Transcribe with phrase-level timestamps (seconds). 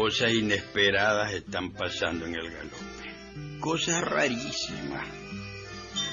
[0.00, 3.60] cosas inesperadas están pasando en el galope.
[3.60, 5.06] Cosas rarísimas.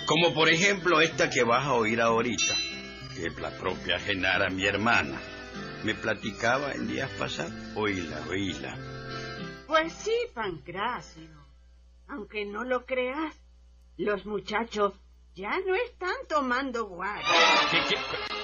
[0.05, 2.53] Como por ejemplo esta que vas a oír ahorita,
[3.15, 5.17] que es la propia Genara, mi hermana.
[5.85, 7.53] Me platicaba en días pasados.
[7.75, 8.77] Oíla, oíla.
[9.67, 11.29] Pues sí, Pancracio.
[12.09, 13.35] Aunque no lo creas,
[13.95, 14.95] los muchachos
[15.33, 17.25] ya no están tomando guaro.
[17.71, 17.95] ¿Qué, qué,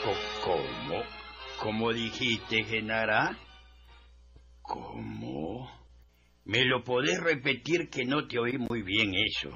[0.06, 1.04] co- ¿Cómo?
[1.60, 3.38] ¿Cómo dijiste, Genara?
[4.64, 5.70] ¿Cómo?
[6.46, 9.50] ¿Me lo podés repetir que no te oí muy bien eso?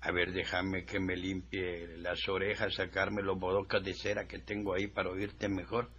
[0.00, 4.74] A ver, déjame que me limpie las orejas, sacarme los bodocas de cera que tengo
[4.74, 5.90] ahí para oírte mejor.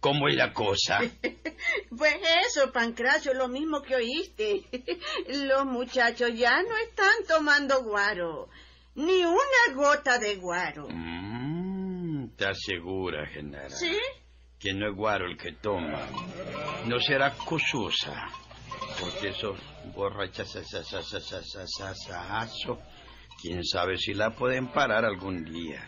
[0.00, 1.00] ¿Cómo es la cosa?
[1.96, 4.64] Pues eso, Pancracio, lo mismo que oíste.
[5.46, 8.48] Los muchachos ya no están tomando guaro.
[8.96, 10.88] Ni una gota de guaro.
[10.90, 13.70] Mm, ¿Estás segura, Genara?
[13.70, 13.96] ¿Sí?
[14.64, 16.08] Que no es guaro el que toma.
[16.86, 18.30] No será cosusa.
[18.98, 19.58] Porque esos
[19.94, 20.56] borrachas,
[23.42, 25.84] quién sabe si la pueden parar algún día.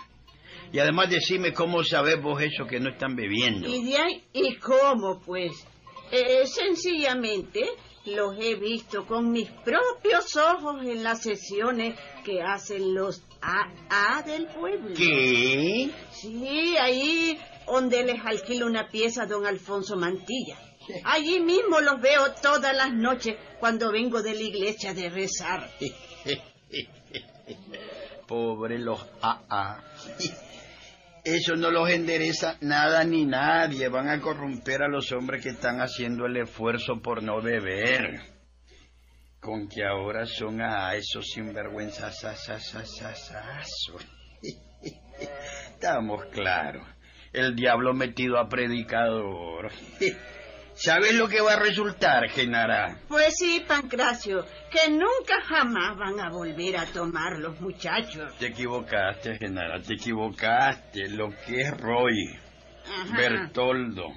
[0.74, 3.66] Y además decime cómo sabes vos eso que no están bebiendo.
[3.66, 4.24] ¿Y de ahí?
[4.34, 5.52] ¿Y cómo, pues?
[6.10, 7.64] Eh, sencillamente
[8.04, 14.48] los he visto con mis propios ojos en las sesiones que hacen los AA del
[14.48, 14.94] pueblo.
[14.94, 15.90] ¿Qué?
[16.12, 20.56] Sí, ahí donde les alquila una pieza a don Alfonso Mantilla.
[21.04, 25.68] Allí mismo los veo todas las noches cuando vengo de la iglesia de rezar.
[28.26, 29.82] Pobre los AA.
[31.24, 33.88] Eso no los endereza nada ni nadie.
[33.88, 38.20] Van a corromper a los hombres que están haciendo el esfuerzo por no beber.
[39.40, 42.24] Con que ahora son a esos sinvergüenzas.
[45.72, 46.86] Estamos claros.
[47.36, 49.70] El diablo metido a predicador.
[50.74, 52.98] ¿Sabes lo que va a resultar, Genara?
[53.08, 58.34] Pues sí, Pancracio, que nunca jamás van a volver a tomar los muchachos.
[58.38, 61.10] Te equivocaste, Genara, te equivocaste.
[61.10, 62.38] Lo que es Roy,
[62.86, 63.16] Ajá.
[63.18, 64.14] Bertoldo,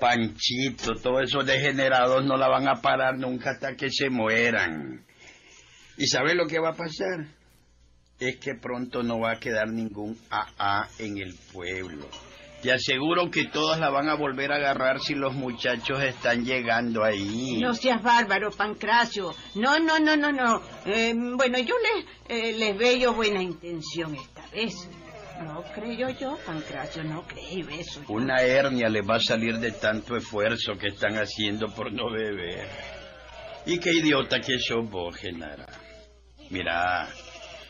[0.00, 5.06] Panchito, todos esos degenerados no la van a parar nunca hasta que se mueran.
[5.98, 7.28] ¿Y sabes lo que va a pasar?
[8.18, 12.08] Es que pronto no va a quedar ningún AA en el pueblo.
[12.66, 17.04] Te aseguro que todas la van a volver a agarrar si los muchachos están llegando
[17.04, 17.60] ahí.
[17.60, 19.32] No seas bárbaro, Pancracio.
[19.54, 20.60] No, no, no, no, no.
[20.84, 24.74] Eh, bueno, yo les, eh, les veo buena intención esta vez.
[25.44, 28.00] No creo yo, Pancracio, no creo eso.
[28.00, 28.12] yo.
[28.12, 32.66] Una hernia les va a salir de tanto esfuerzo que están haciendo por no beber.
[33.64, 35.68] Y qué idiota que sos vos, Genara.
[36.50, 37.10] Mira,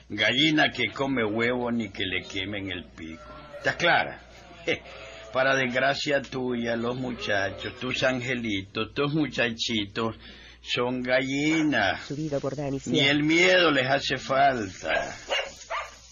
[0.08, 3.24] gallina que come huevo ni que le quemen el pico.
[3.58, 4.25] ¿Estás clara?
[5.32, 10.16] Para desgracia tuya, los muchachos, tus angelitos, tus muchachitos,
[10.62, 12.06] son gallinas.
[12.06, 15.14] Subido por Dani Ni el miedo les hace falta.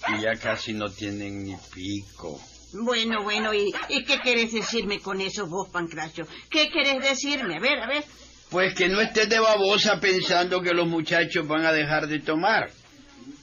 [0.09, 2.38] Y ya casi no tienen ni pico.
[2.75, 6.26] Bueno, bueno, ¿y, ¿y qué querés decirme con eso vos, Pancracio?
[6.50, 7.56] ¿Qué querés decirme?
[7.56, 8.04] A ver, a ver.
[8.50, 12.71] Pues que no estés de babosa pensando que los muchachos van a dejar de tomar.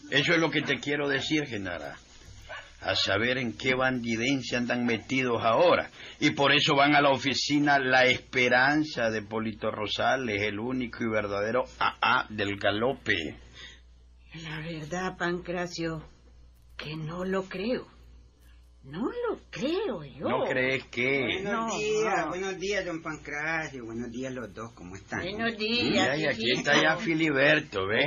[0.10, 1.96] Eso es lo que te quiero decir, Genara.
[2.82, 5.90] A saber en qué bandidencia andan metidos ahora.
[6.20, 11.10] Y por eso van a la oficina La Esperanza de Polito Rosales, el único y
[11.10, 13.36] verdadero AA del galope.
[14.44, 16.04] La verdad, Pancracio,
[16.78, 17.88] que no lo creo.
[18.84, 20.28] No lo creo yo.
[20.28, 21.20] ¿No crees que?
[21.44, 22.28] Buenos No, días, no.
[22.30, 23.86] buenos días, don Pancracio.
[23.86, 25.20] Buenos días los dos, ¿cómo están?
[25.22, 25.84] Buenos días.
[25.84, 26.72] Mira, y aquí hijito.
[26.72, 28.06] está ya Filiberto, hombre.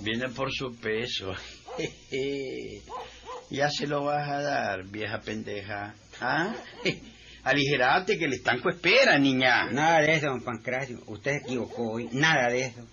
[0.00, 1.32] Viene por su peso.
[3.50, 5.94] ya se lo vas a dar, vieja pendeja.
[6.20, 6.54] ¿Ah?
[7.42, 9.70] Aligerate que el estanco espera, niña.
[9.70, 10.98] Nada de eso, don Pancracio.
[11.06, 12.08] Usted se equivocó hoy.
[12.12, 12.86] Nada de eso.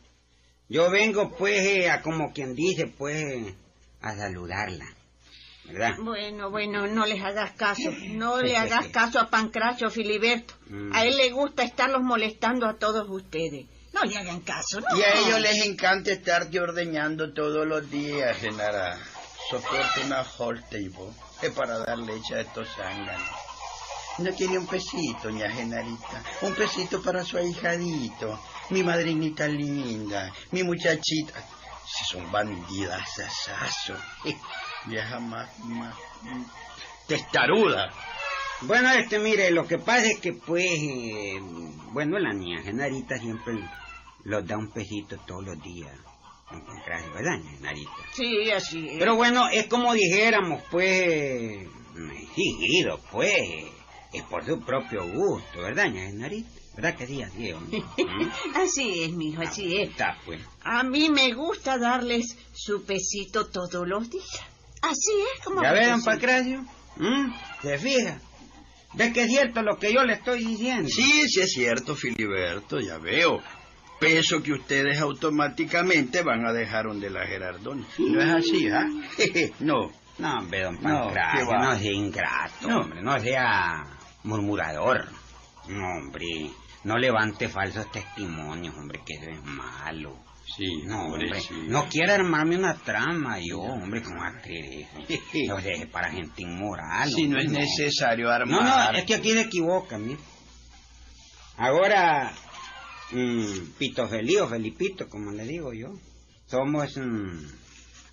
[0.70, 3.56] Yo vengo, pues, eh, a como quien dice, pues, eh,
[4.02, 4.86] a saludarla.
[5.66, 5.96] ¿Verdad?
[6.02, 7.92] Bueno, bueno, no les hagas caso.
[8.12, 10.54] No le hagas caso a Pancracio Filiberto.
[10.70, 10.94] Mm.
[10.94, 13.66] A él le gusta estarlos molestando a todos ustedes.
[13.94, 14.98] No le hagan caso, ¿no?
[14.98, 18.98] Y a ellos les encanta estarte ordeñando todos los días, Genara.
[19.50, 23.30] Soporta una Holtable es para dar leche a estos zánganos.
[24.18, 26.24] No tiene un pesito, ña Genarita.
[26.42, 28.40] Un pesito para su ahijadito.
[28.72, 30.34] Mi madrinita linda.
[30.52, 31.42] Mi muchachita.
[31.86, 33.94] Si son bandidas, asazo.
[34.86, 35.96] Vieja más, más...
[37.08, 37.90] Testaruda.
[38.62, 41.40] Bueno, este, mire, lo que pasa es que, pues, eh,
[41.92, 43.54] bueno, la niña Genarita siempre
[44.24, 45.96] los da un pesito todos los días.
[46.50, 47.92] Pancracio, ¿verdad, ña Genarita?
[48.14, 49.00] Sí, así es.
[49.00, 51.68] Pero bueno, es como dijéramos, pues,
[52.22, 53.66] exigido, pues,
[54.14, 56.50] es por su propio gusto, ¿verdad, ña Genarita?
[56.76, 57.56] ¿Verdad que sí, así es?
[57.56, 57.84] hombre?
[58.56, 59.90] Así es, mijo, así es.
[59.90, 60.40] Está, pues.
[60.62, 64.42] A mí me gusta darles su pesito todos los días.
[64.84, 65.64] Así es como...
[65.64, 66.06] ¿Ya ve, don dicen.
[66.06, 66.66] Pancracio?
[66.98, 67.34] ¿Mm?
[67.64, 68.22] ¿Se fija?
[68.94, 70.88] ¿Ves que es cierto lo que yo le estoy diciendo?
[70.88, 73.42] Sí, sí es cierto, Filiberto, ya veo.
[74.00, 77.86] Peso que ustedes automáticamente van a dejar donde la Gerardona.
[77.98, 78.86] No es así, ¿ah?
[79.60, 79.92] no.
[80.20, 81.78] No, hombre, don No, Pancracio, ¿qué no, va?
[81.80, 82.82] sea ingrato, No.
[82.82, 83.84] hombre, no sea
[84.24, 85.08] murmurador.
[85.70, 86.26] No, hombre,
[86.84, 90.18] no levante falsos testimonios, hombre, que eso es malo.
[90.56, 91.54] Sí, No, hombre, sí.
[91.68, 95.20] no quiero armarme una trama yo, hombre, ¿cómo va a creer eso?
[95.50, 97.10] No deje para gente inmoral.
[97.12, 98.94] Si no es necesario No, armar.
[98.94, 100.20] no, es que aquí se equivoca, mire.
[101.58, 102.32] Ahora,
[103.12, 105.94] mm, Pito Feliz o Felipito, como le digo yo,
[106.48, 107.38] somos mm,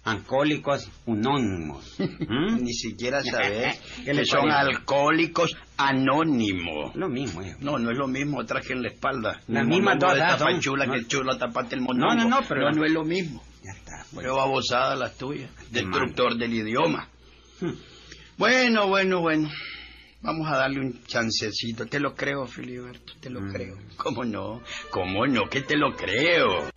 [0.04, 1.96] alcohólicos unónimos.
[1.98, 2.56] ¿Mm?
[2.62, 6.94] Ni siquiera sabes ¿Qué le que son alcohólicos anónimos.
[6.94, 7.58] Lo mismo es.
[7.60, 9.40] No, no es lo mismo que en la espalda.
[9.48, 10.60] La El misma todas son.
[10.60, 10.94] chula que No.
[10.96, 12.14] el chulo tapate el mondongo.
[12.14, 13.42] No, no, no, pero- No, no es lo mismo.
[13.64, 14.04] Ya está.
[14.12, 14.22] pues.
[14.24, 15.50] Pero babosada las tuyas.
[15.70, 17.08] Destructor del idioma.
[17.60, 17.70] Hmm.
[18.36, 19.48] Bueno, bueno, bueno.
[20.24, 21.84] Vamos a darle un chancecito.
[21.86, 23.52] Te lo creo, Filiberto, te lo Mm.
[23.52, 23.76] creo.
[23.98, 24.62] ¿Cómo no?
[24.90, 25.48] ¿Cómo no?
[25.50, 26.70] Que te lo creo.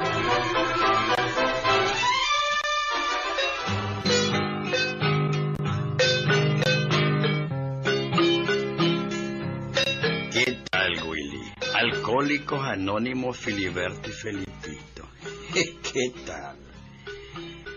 [10.32, 11.42] ¿Qué tal, Willy?
[11.74, 15.08] Alcohólicos Anónimos Filiberto y Felipito.
[15.54, 16.58] ¿Qué tal?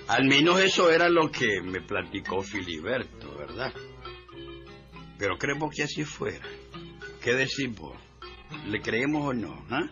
[0.08, 3.72] Al menos eso era lo que me platicó Filiberto, ¿verdad?
[5.20, 6.40] Pero creemos que así fuera.
[7.22, 7.94] ¿Qué decís vos?
[8.66, 9.64] ¿Le creemos o no?
[9.70, 9.82] ah?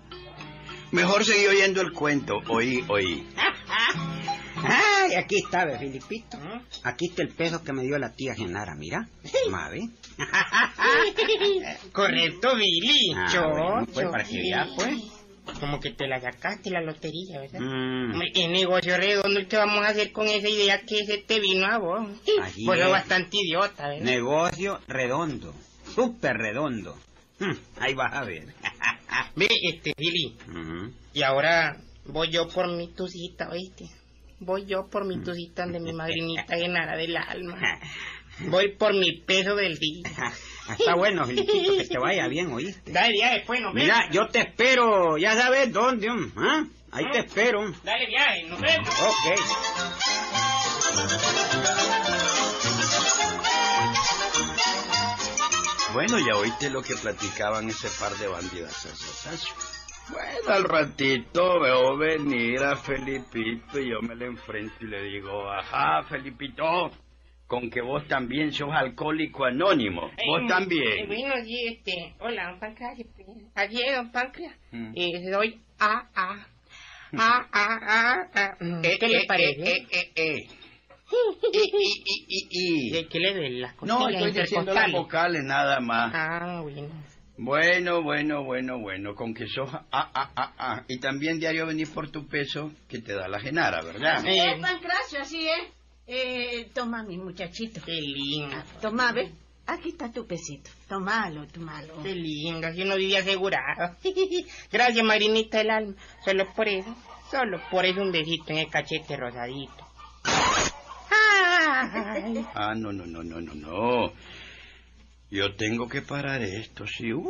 [0.90, 2.38] Mejor seguir oyendo el cuento.
[2.48, 3.26] Oí, oí.
[4.56, 6.38] Ay, aquí está, ve, Filipito.
[6.82, 9.06] Aquí está el peso que me dio la tía Genara, mira.
[9.50, 9.90] Ma, ve.
[11.92, 13.12] Correcto, Billy.
[13.14, 15.18] Ah, bueno, pues, para que vea, pues.
[15.60, 17.60] Como que te la sacaste la lotería, ¿verdad?
[17.60, 21.40] Mm, qué negocio redondo el que vamos a hacer con esa idea que se te
[21.40, 22.06] vino a vos.
[22.42, 22.90] Así Pues es.
[22.90, 24.04] bastante idiota, ¿verdad?
[24.04, 25.54] negocio redondo.
[25.94, 26.96] Súper redondo.
[27.40, 28.44] Mm, ahí vas a ver.
[29.36, 30.36] Ve, este, Billy.
[31.14, 33.86] Y ahora voy yo por mi tucita, ¿oíste?
[34.40, 37.58] Voy yo por mi tucita de mi madrinita Genara del alma.
[38.40, 40.08] Voy por mi peso del día.
[40.79, 42.93] Está bueno, Filipito, que te vaya bien, ¿oíste?
[42.93, 43.87] Dale, viaje, pues, nos vemos.
[43.87, 46.67] Mira, yo te espero, ya sabes dónde, ¿ah?
[46.90, 47.61] Ahí te espero.
[47.82, 48.88] Dale, viaje, nos vemos.
[49.00, 49.38] Ok.
[55.94, 58.87] Bueno, ya oíste lo que platicaban ese par de bandidas.
[60.11, 65.50] Bueno, al ratito veo venir a Felipito y yo me le enfrento y le digo,
[65.50, 66.91] ajá, Felipito,
[67.48, 70.02] con que vos también sos alcohólico anónimo.
[70.02, 71.06] Vos Eh, eh, también.
[71.08, 72.14] bueno, sí, este...
[72.20, 73.06] Hola, don Pancracio.
[73.16, 73.26] pues.
[73.54, 74.56] Así es, don Pancracio.
[74.70, 74.92] Mm.
[74.94, 76.46] Eh, soy A, A.
[77.16, 78.56] A, A, A, A.
[78.60, 79.72] Mm, Eh, ¿Qué eh, le parece?
[79.72, 80.36] eh, eh, eh.
[81.52, 82.90] Y, y, y, y, y.
[82.93, 86.12] ¿De qué le ven las No, costillas estoy diciendo las vocales nada más.
[86.14, 86.86] Ah, bueno.
[87.38, 90.82] Bueno, bueno, bueno, bueno, con que sos ah, ah, ah, ah.
[90.88, 94.22] Y también diario venís por tu peso que te da la genara, ¿verdad?
[94.26, 94.36] Eh.
[94.55, 95.78] es, Pancracio, así es.
[96.10, 97.81] Eh, toma, mi muchachito.
[97.84, 98.56] Qué lindo.
[98.56, 99.31] Ah, Toma, ve.
[99.67, 100.70] Aquí está tu pesito.
[100.88, 102.03] Tomalo, tomalo.
[102.03, 103.94] Qué lindo, si uno vivía asegurado.
[104.72, 105.94] Gracias, Marinita del alma.
[106.24, 106.94] Solo por eso,
[107.31, 109.86] solo por eso un besito en el cachete rosadito.
[111.10, 112.46] Ay.
[112.55, 114.12] Ah, no, no, no, no, no, no.
[115.31, 117.12] Yo tengo que parar esto, sí.
[117.12, 117.29] Uh,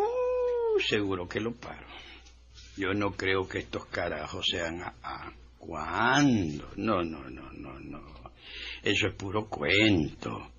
[0.88, 1.86] seguro que lo paro.
[2.76, 5.32] Yo no creo que estos carajos sean a, a-
[5.68, 6.70] ¿Cuándo?
[6.76, 8.00] No, no, no, no, no.
[8.82, 10.50] Eso es puro cuento.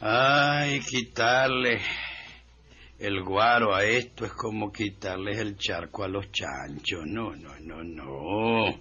[0.00, 1.80] Ay, quitarle
[2.98, 7.06] el guaro a esto es como quitarles el charco a los chanchos.
[7.06, 8.78] No, no, no, no.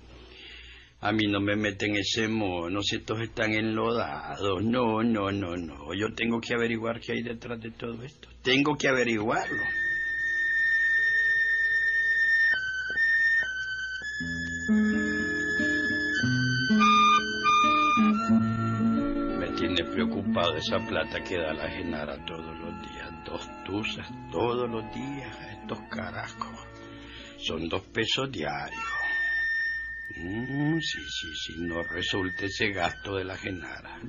[1.00, 4.62] A mí no me meten ese mono si estos están enlodados.
[4.62, 5.94] No, no, no, no.
[5.94, 8.28] Yo tengo que averiguar qué hay detrás de todo esto.
[8.44, 9.64] Tengo que averiguarlo.
[20.46, 23.26] Esa plata que da la Genara todos los días.
[23.26, 26.68] Dos tuzas todos los días estos carajos.
[27.40, 28.84] Son dos pesos diarios.
[30.16, 34.00] Mm, sí, sí, sí, no resulta ese gasto de la Genara.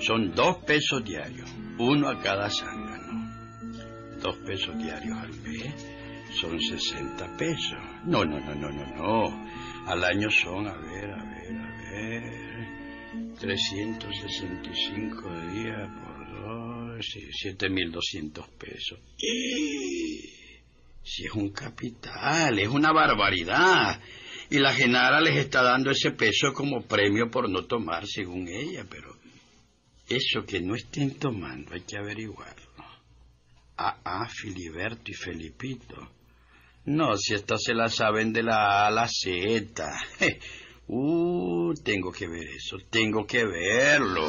[0.00, 3.32] Son dos pesos diarios, uno a cada zángano.
[4.20, 5.74] Dos pesos diarios al mes
[6.40, 7.78] son 60 pesos.
[8.04, 9.46] No, no, no, no, no, no.
[9.86, 11.33] Al año son, a ver, a ver.
[13.38, 18.98] 365 días por dos, sí, 7.200 pesos.
[21.02, 24.00] Si es un capital, es una barbaridad.
[24.50, 28.86] Y la Genara les está dando ese peso como premio por no tomar, según ella,
[28.88, 29.16] pero
[30.08, 32.64] eso que no estén tomando hay que averiguarlo.
[33.76, 36.10] Ah, ah, Filiberto y Felipito.
[36.86, 39.90] No, si estas se la saben de la A a la Z.
[40.86, 44.26] Uh, tengo que ver eso, tengo que verlo.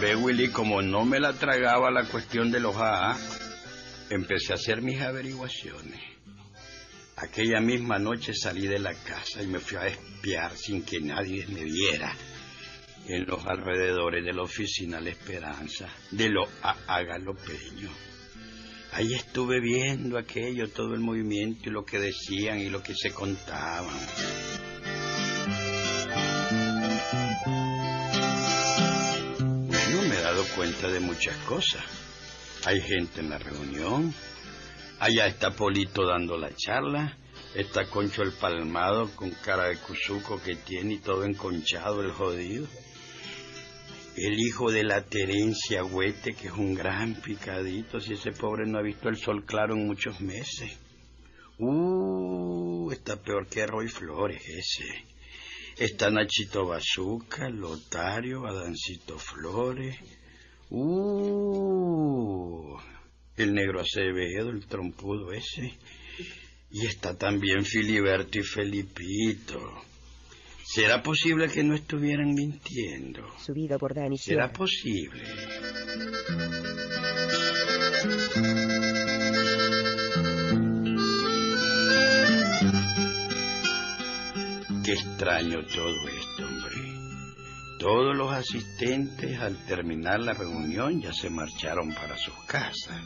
[0.00, 3.18] Ve, Willy, como no me la tragaba la cuestión de los AA,
[4.10, 6.00] empecé a hacer mis averiguaciones.
[7.16, 11.46] Aquella misma noche salí de la casa y me fui a espiar sin que nadie
[11.48, 12.12] me viera
[13.06, 18.11] en los alrededores de la oficina La Esperanza de los AA galopeños.
[18.94, 23.10] Ahí estuve viendo aquello, todo el movimiento y lo que decían y lo que se
[23.10, 23.96] contaban.
[29.66, 31.82] Bueno, me he dado cuenta de muchas cosas.
[32.66, 34.14] Hay gente en la reunión,
[35.00, 37.16] allá está Polito dando la charla,
[37.54, 42.66] está Concho el Palmado con cara de cuzuco que tiene y todo enconchado el jodido.
[44.16, 48.78] El hijo de la Terencia Huete, que es un gran picadito, si ese pobre no
[48.78, 50.78] ha visto el sol claro en muchos meses.
[51.58, 54.84] Uh, está peor que Roy Flores ese.
[55.78, 59.96] Está Nachito Bazuca, Lotario, Adancito Flores.
[60.68, 62.76] Uh,
[63.36, 65.72] el negro Acevedo, el trompudo ese.
[66.70, 69.84] Y está también Filiberto y Felipito.
[70.74, 73.20] ¿Será posible que no estuvieran mintiendo?
[73.38, 75.22] Subido por ¿Será posible?
[84.82, 86.74] Qué extraño todo esto, hombre.
[87.78, 93.02] Todos los asistentes al terminar la reunión ya se marcharon para sus casas.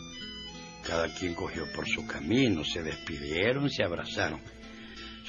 [0.87, 4.41] Cada quien cogió por su camino, se despidieron, se abrazaron.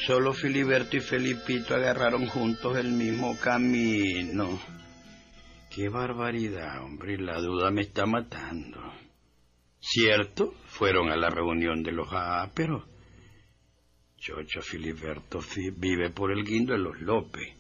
[0.06, 4.60] Solo Filiberto y Felipito agarraron juntos el mismo camino.
[5.74, 8.80] Qué barbaridad, hombre, la duda me está matando.
[9.80, 12.86] Cierto, fueron a la reunión de los AA, pero
[14.18, 17.54] Chocho Filiberto fi- vive por el guindo de los López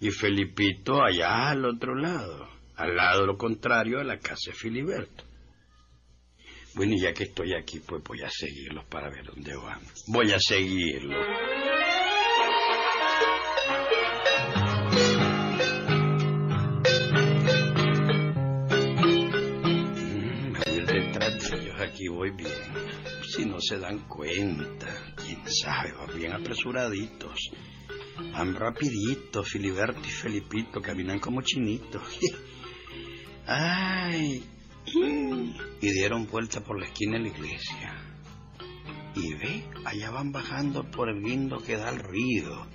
[0.00, 5.24] y Felipito allá al otro lado, al lado lo contrario de la casa de Filiberto.
[6.74, 9.80] Bueno, y ya que estoy aquí, pues voy a seguirlos para ver dónde van.
[10.06, 11.26] Voy a seguirlos.
[20.16, 20.52] Mm,
[20.86, 22.50] detrás de ellos, aquí voy bien.
[23.28, 27.50] Si no se dan cuenta, quién sabe, van bien apresuraditos.
[28.32, 32.02] Van rapiditos, Filiberto y Felipito, caminan como chinitos.
[33.46, 34.42] Ay,
[34.86, 37.94] y dieron vuelta por la esquina de la iglesia.
[39.14, 42.66] Y ve, allá van bajando por el guindo que da el río.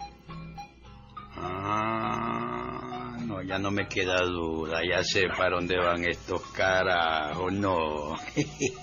[1.35, 8.15] Ah, no, ya no me queda duda, ya sé para dónde van estos carajos, no.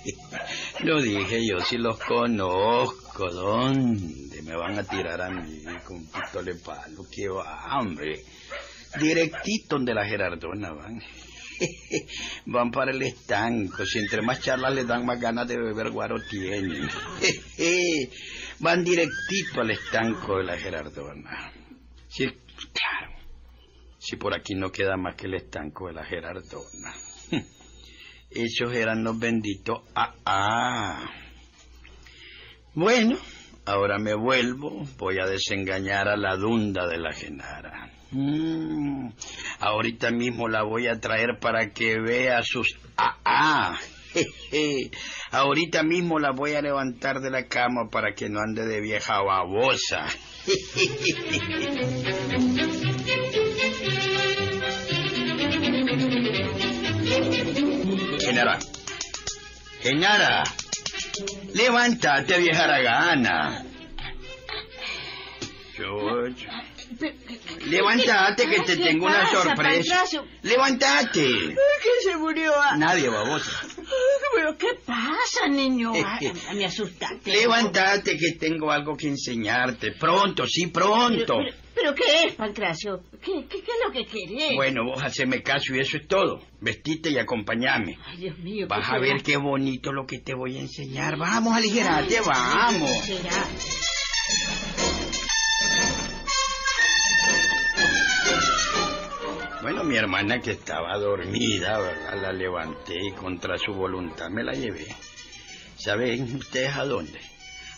[0.83, 6.51] Lo dije yo, si los conozco, ¿dónde me van a tirar a mí con pistola
[6.51, 7.03] de palo?
[7.11, 8.21] ¿Qué va, hombre?
[8.99, 11.01] Directito donde la Gerardona van.
[12.45, 13.85] Van para el estanco.
[13.85, 16.87] Si entre más charlas les dan más ganas de beber guaro tienen.
[18.59, 21.51] Van directito al estanco de la Gerardona.
[22.07, 23.13] Sí, claro.
[23.97, 26.93] Si por aquí no queda más que el estanco de la Gerardona.
[28.29, 29.81] Esos eran los benditos.
[29.95, 31.09] Ah, ah.
[32.73, 33.17] Bueno,
[33.65, 34.85] ahora me vuelvo.
[34.97, 37.94] Voy a desengañar a la dunda de la Genara.
[38.17, 39.09] Mm,
[39.59, 42.77] ahorita mismo la voy a traer para que vea sus...
[42.95, 43.77] Ah, ah.
[45.31, 49.21] Ahorita mismo la voy a levantar de la cama para que no ande de vieja
[49.21, 50.05] babosa.
[58.21, 58.59] Genara.
[59.81, 60.43] Genara.
[61.53, 63.65] Levántate, vieja aragana.
[65.75, 66.47] George.
[67.65, 70.03] Levántate que te ¿Qué tengo una sorpresa.
[70.43, 71.25] Levántate.
[71.25, 71.55] ¿Quién
[72.03, 72.51] se murió?
[72.55, 73.51] Ah, Nadie, babosa.
[74.35, 75.93] ¿Pero qué pasa, niño?
[75.95, 76.19] Ah,
[76.53, 77.31] me asustaste.
[77.31, 79.93] Levántate que tengo algo que enseñarte.
[79.93, 81.37] Pronto, sí, pronto.
[81.37, 83.01] Pero, pero- ¿pero qué es, Pancracio?
[83.23, 84.55] ¿Qué, qué, qué es lo que querés?
[84.55, 86.41] Bueno, vos haceme caso y eso es todo.
[86.61, 87.97] Vestite y acompañame.
[88.05, 88.67] Ay, Dios mío.
[88.67, 91.17] Vas ¿qué a ver qué bonito lo que te voy a enseñar.
[91.17, 92.91] Vamos, aligerate, vamos.
[93.05, 93.47] ¿Qué será?
[99.65, 102.21] Bueno, mi hermana que estaba dormida, ¿verdad?
[102.21, 104.85] La levanté y contra su voluntad me la llevé.
[105.75, 107.19] ¿Saben ustedes a dónde?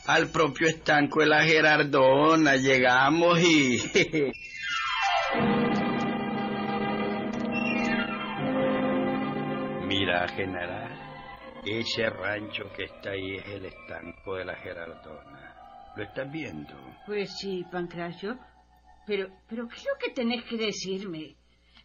[0.08, 2.58] Al propio estanco de la Gerardona.
[2.58, 3.77] Llegamos y...
[9.88, 10.91] Mira, general,
[11.63, 15.94] ese rancho que está ahí es el estanco de la Gerardona.
[15.96, 16.74] ¿Lo estás viendo?
[17.06, 18.38] Pues sí, Pancracio.
[19.06, 21.38] Pero, pero, ¿qué es lo que tenés que decirme?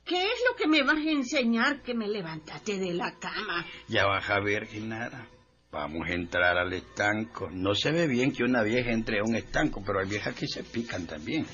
[0.04, 3.64] ¿Qué es lo que me vas a enseñar que me levantaste de la cama?
[3.88, 5.26] Ya vas a ver, Genara.
[5.70, 7.48] Vamos a entrar al estanco.
[7.50, 10.46] No se ve bien que una vieja entre a un estanco, pero hay viejas que
[10.46, 11.46] se pican también.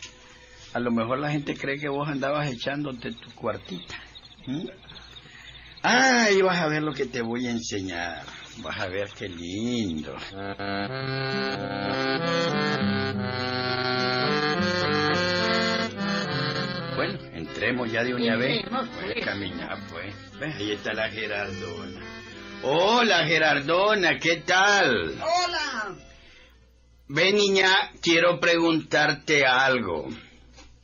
[0.74, 3.96] A lo mejor la gente cree que vos andabas echándote tu cuartita.
[5.82, 8.24] Ah, y vas a ver lo que te voy a enseñar.
[8.62, 10.16] Vas a ver qué lindo.
[17.58, 18.64] Entremos ya de una vez.
[18.68, 18.88] Pues.
[19.00, 20.14] Puedes caminar, pues.
[20.38, 22.00] Ven, ahí está la Gerardona.
[22.62, 25.14] Hola, Gerardona, ¿qué tal?
[25.20, 25.96] ¡Hola!
[27.08, 30.08] Ven, niña, quiero preguntarte algo.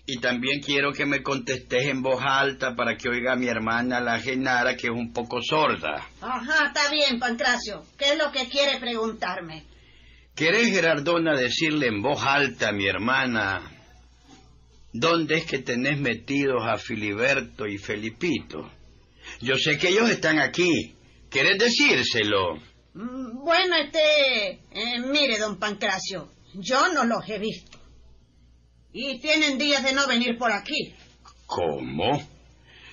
[0.07, 4.19] Y también quiero que me contestes en voz alta para que oiga mi hermana la
[4.19, 6.07] Genara, que es un poco sorda.
[6.21, 7.85] Ajá, está bien, Pancracio.
[7.97, 9.65] ¿Qué es lo que quiere preguntarme?
[10.35, 13.74] ¿Querés, Gerardona, decirle en voz alta a mi hermana
[14.95, 18.71] dónde es que tenés metidos a Filiberto y Felipito?
[19.41, 20.95] Yo sé que ellos están aquí.
[21.29, 22.57] ¿Querés decírselo?
[22.95, 24.51] Mm, Bueno, este...
[24.71, 27.79] eh, mire, don Pancracio, yo no los he visto.
[28.93, 30.95] Y tienen días de no venir por aquí.
[31.47, 32.23] ¿Cómo?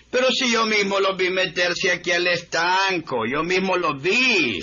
[0.10, 4.60] Pero si yo mismo los vi meterse aquí al estanco, yo mismo los vi.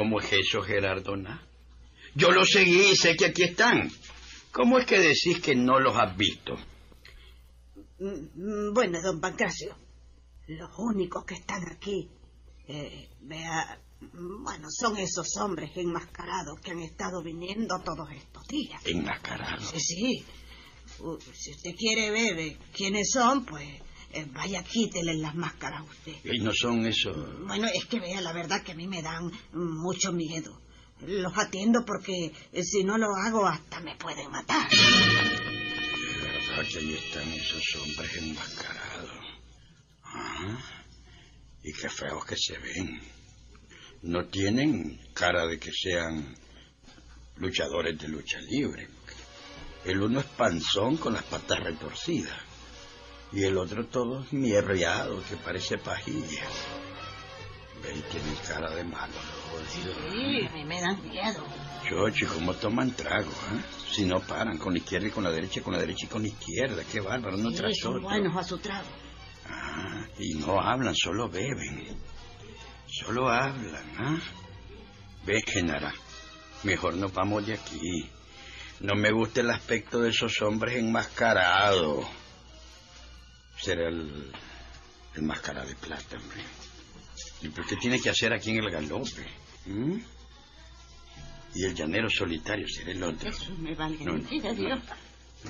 [0.00, 1.46] ¿Cómo es eso, Gerardona?
[2.14, 3.90] Yo los seguí y sé que aquí están.
[4.50, 6.56] ¿Cómo es que decís que no los has visto?
[7.98, 9.76] Mm, Bueno, don Pancracio,
[10.46, 12.08] los únicos que están aquí,
[12.66, 13.78] eh, vea,
[14.42, 18.80] bueno, son esos hombres enmascarados que han estado viniendo todos estos días.
[18.86, 19.68] Enmascarados.
[19.68, 20.24] Sí, sí.
[21.34, 23.68] Si usted quiere ver eh, quiénes son, pues
[24.12, 26.16] eh, vaya, quítele las máscaras a usted.
[26.24, 27.16] Y no son esos...
[27.46, 30.60] Bueno, es que vea, la verdad que a mí me dan mucho miedo.
[31.06, 34.68] Los atiendo porque eh, si no lo hago hasta me pueden matar.
[34.70, 34.76] De
[36.22, 39.24] verdad que ahí están esos hombres enmascarados.
[40.02, 40.58] Ajá.
[41.62, 43.00] Y qué feos que se ven.
[44.02, 46.34] No tienen cara de que sean
[47.36, 48.88] luchadores de lucha libre.
[49.84, 52.49] El uno es panzón con las patas retorcidas.
[53.32, 56.42] Y el otro todo mierreado que parece pajilla.
[57.82, 59.12] Ve, y tienen cara de malo,
[59.50, 59.94] jodido.
[60.10, 61.44] Sí, a mí me dan miedo.
[61.88, 63.30] Chochi, ¿cómo toman trago?
[63.30, 63.60] eh?
[63.90, 66.22] Si no paran con la izquierda y con la derecha, con la derecha y con
[66.22, 66.82] la izquierda.
[66.90, 68.02] Qué bárbaro, no Sí, tras otro.
[68.02, 68.86] buenos a su trago.
[69.48, 71.96] Ah, y no hablan, solo beben.
[72.86, 74.18] Solo hablan, ¿ah?
[75.24, 75.94] Ve, Genara,
[76.64, 78.08] mejor nos vamos de aquí.
[78.80, 82.04] No me gusta el aspecto de esos hombres enmascarados.
[83.62, 84.30] Será el,
[85.16, 86.40] el máscara de plata, hombre.
[87.42, 89.26] ¿Y por qué tiene que hacer aquí en el galope?
[89.66, 89.98] ¿Mm?
[91.54, 93.28] Y el llanero solitario será el otro.
[93.28, 94.54] Eso me No, no.
[94.54, 94.78] Dios.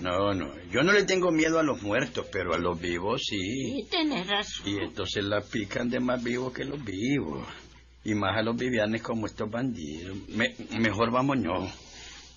[0.01, 3.39] No, no, yo no le tengo miedo a los muertos, pero a los vivos sí.
[3.41, 4.69] Sí, tenés razón.
[4.69, 7.47] Y entonces la pican de más vivos que los vivos.
[8.05, 10.17] Y más a los vivianes como estos bandidos.
[10.29, 11.71] Me- mejor vámonos.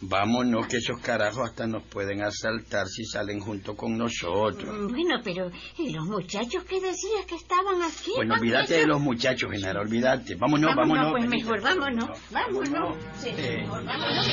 [0.05, 4.65] Vámonos, que esos carajos hasta nos pueden asaltar si salen junto con nosotros.
[4.65, 8.11] Mm, Bueno, pero ¿y los muchachos que decías que estaban aquí?
[8.15, 8.39] Bueno, Pancracio?
[8.59, 10.35] olvídate de los muchachos, Genaro, olvídate.
[10.35, 11.11] Vámonos, vámonos.
[11.11, 11.49] pues Benito.
[11.51, 12.97] mejor, vámonos, vámonos.
[13.21, 13.57] Sí, Eh.
[13.61, 14.27] mejor vámonos.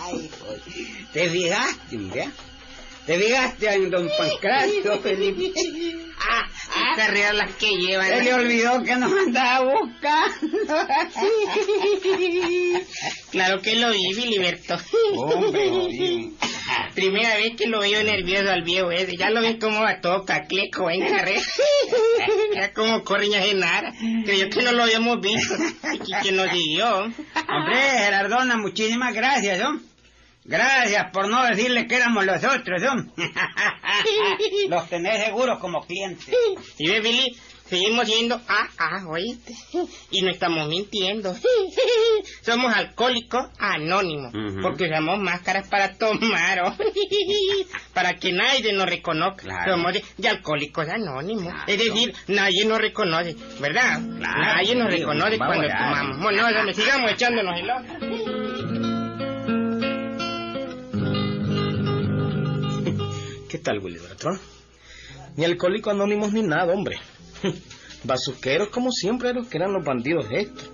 [0.00, 0.60] Ay, joder.
[1.12, 2.32] ¿Te fijaste, mira?
[3.06, 5.52] ¿Te fijaste don Pancracio, Felipe?
[6.96, 8.06] Carreras las que llevan.
[8.06, 10.76] Se le olvidó que nos andaba buscando.
[13.30, 14.76] Claro que lo vi, Filiberto.
[15.16, 16.30] Hombre, jodido.
[16.94, 19.16] Primera vez que lo veo nervioso al viejo ese.
[19.16, 21.42] Ya lo ves cómo va todo cacleco en carrera.
[22.54, 23.92] Ya como corre a Genara.
[24.24, 25.54] Creyó que no lo habíamos visto.
[25.92, 27.04] Y que nos siguió.
[27.04, 29.91] Hombre, Gerardona, muchísimas gracias, ¿no?
[30.44, 32.94] Gracias por no decirle que éramos los otros, ¿no?
[34.68, 36.28] Los tenés seguros como clientes.
[36.78, 37.36] Y ve, Billy,
[37.68, 39.54] seguimos siendo ah, ah, oíste.
[40.10, 41.34] Y no estamos mintiendo.
[42.42, 46.76] somos alcohólicos anónimos, porque usamos máscaras para tomar, ¿o?
[47.94, 49.42] para que nadie nos reconozca.
[49.42, 49.74] Claro.
[49.74, 51.52] Somos de, de alcohólicos anónimos.
[51.52, 51.64] Claro.
[51.68, 54.00] Es decir, nadie nos reconoce, ¿verdad?
[54.18, 56.18] Claro, nadie nos sí, reconoce vamos cuando a- tomamos.
[56.20, 58.51] Bueno, hombre, sigamos echándonos el otro.
[63.52, 64.40] ¿Qué tal, Willy Bertrand?
[65.36, 66.96] Ni alcohólicos anónimos ni nada, hombre.
[68.04, 70.70] Bazuqueros como siempre los que eran los bandidos estos.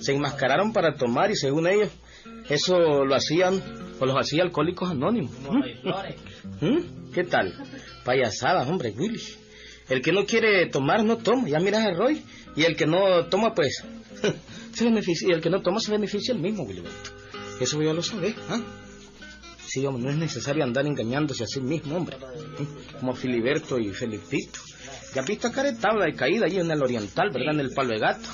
[0.00, 1.90] Se enmascararon para tomar y según ellos,
[2.48, 3.62] eso lo hacían
[4.00, 5.32] o los hacía alcohólicos anónimos.
[5.50, 6.00] ¿m?
[6.62, 6.82] ¿m?
[7.12, 7.54] ¿Qué tal?
[8.06, 9.20] Payasadas, hombre, Willy.
[9.90, 11.46] El que no quiere tomar, no toma.
[11.46, 12.22] Ya miras a Roy.
[12.56, 13.84] Y el que no toma, pues,
[14.72, 15.28] se beneficia.
[15.28, 16.84] Y el que no toma se beneficia el mismo, Willy.
[17.60, 18.62] Eso ya lo sabés, ¿ah?
[19.70, 22.16] Sí, hombre, no es necesario andar engañándose a sí mismo, hombre.
[22.98, 24.58] Como Filiberto y Felipito.
[25.14, 27.54] Ya has visto a Caretabla de caída allí en el Oriental, ¿verdad?
[27.54, 28.28] En el Palo de Gato.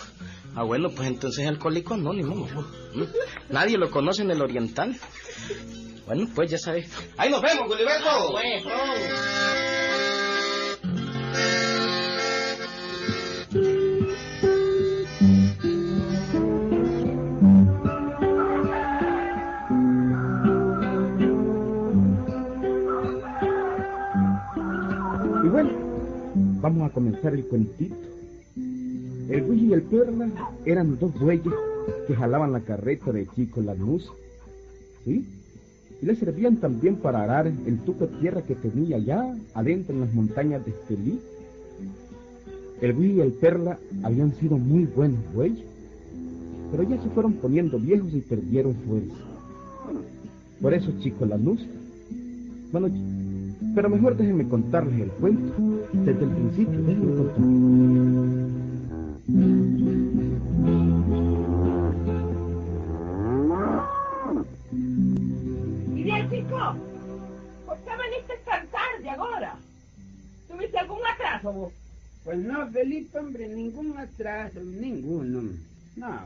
[0.55, 2.33] Ah, bueno, pues entonces es alcohólico anónimo.
[2.37, 2.55] hombre.
[2.94, 3.53] ¿Mm?
[3.53, 4.96] Nadie lo conoce en el Oriental.
[6.07, 6.88] Bueno, pues ya sabes.
[7.18, 8.33] ¡Ahí nos vemos, Filiberto!
[26.66, 27.94] Vamos a comenzar el cuentito.
[28.57, 30.29] El Willy y el Perla
[30.64, 31.55] eran dos bueyes
[32.09, 34.11] que jalaban la carreta de Chico Lanús,
[35.05, 35.24] ¿sí?
[36.02, 40.00] Y le servían también para arar el tuco de tierra que tenía allá adentro en
[40.00, 41.20] las montañas de Estelí.
[42.81, 45.64] El Willy y el Perla habían sido muy buenos bueyes,
[46.72, 49.14] pero ya se fueron poniendo viejos y perdieron fuerza.
[50.61, 51.64] Por eso Chico Lanús,
[52.72, 52.88] bueno,
[53.76, 56.82] pero mejor déjenme contarles el cuento desde el principio.
[56.82, 57.40] Déjenme contar.
[65.94, 66.76] Y bien, chico,
[67.66, 69.56] ¿por qué veniste tan tarde ahora?
[70.48, 71.72] ¿Tuviste algún atraso vos?
[72.24, 75.42] Pues no, Felipe, hombre, ningún atraso, ninguno.
[75.96, 76.20] No,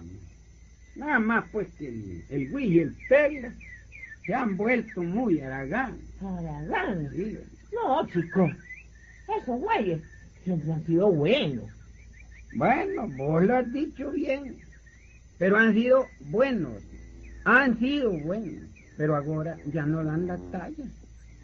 [0.94, 3.52] nada más pues que el, el Willy y el Perla
[4.30, 5.98] se han vuelto muy haraganes.
[6.22, 7.10] Aragán.
[7.12, 7.36] Sí,
[7.72, 8.48] No, chico,
[9.26, 10.00] esos güeyes
[10.44, 11.64] siempre han sido buenos.
[12.54, 14.56] Bueno, vos lo has dicho bien,
[15.36, 16.80] pero han sido buenos,
[17.44, 20.84] han sido buenos, pero ahora ya no dan la talla,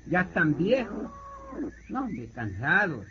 [0.09, 1.11] ya están viejos,
[1.89, 3.05] no, hombre, cansados,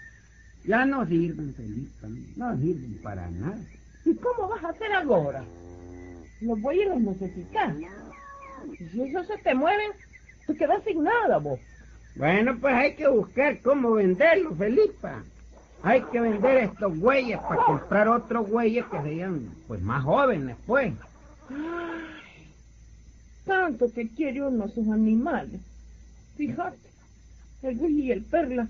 [0.63, 2.07] ya no sirven, Felipe,
[2.37, 3.59] no sirven para nada.
[4.05, 5.43] ¿Y cómo vas a hacer ahora?
[6.39, 7.75] Los bueyes los necesitas.
[8.77, 9.91] Si esos se te mueven,
[10.47, 11.59] te quedas sin nada vos.
[12.15, 15.23] Bueno, pues hay que buscar cómo venderlos, Felipa.
[15.83, 20.93] Hay que vender estos güeyes para comprar otros güeyes que sean, pues, más jóvenes, pues.
[23.45, 25.61] Tanto que quiere uno a sus animales.
[26.37, 26.77] Fíjate,
[27.61, 28.67] el Luis y el Perla,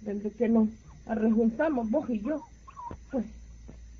[0.00, 0.68] desde que nos
[1.06, 2.42] arrejuntamos vos y yo,
[3.10, 3.24] pues